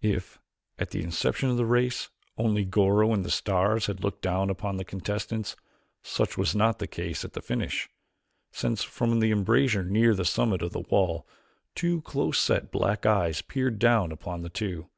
If, 0.00 0.40
at 0.78 0.92
the 0.92 1.02
inception 1.02 1.50
of 1.50 1.58
the 1.58 1.66
race, 1.66 2.08
only 2.38 2.64
Goro 2.64 3.12
and 3.12 3.22
the 3.22 3.30
stars 3.30 3.84
had 3.84 4.02
looked 4.02 4.22
down 4.22 4.48
upon 4.48 4.78
the 4.78 4.82
contestants, 4.84 5.56
such 6.02 6.38
was 6.38 6.56
not 6.56 6.78
the 6.78 6.86
case 6.86 7.22
at 7.22 7.36
its 7.36 7.46
finish, 7.46 7.86
since 8.50 8.82
from 8.82 9.12
an 9.12 9.22
embrasure 9.22 9.84
near 9.84 10.14
the 10.14 10.24
summit 10.24 10.62
of 10.62 10.72
the 10.72 10.80
wall 10.80 11.26
two 11.74 12.00
close 12.00 12.40
set 12.40 12.72
black 12.72 13.04
eyes 13.04 13.42
peered 13.42 13.78
down 13.78 14.10
upon 14.10 14.40
the 14.40 14.48
two. 14.48 14.88